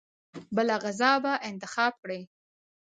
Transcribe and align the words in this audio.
بله 0.55 0.75
غذا 0.83 1.11
به 1.23 1.33
انتخاب 1.49 1.93
کړي. 2.03 2.19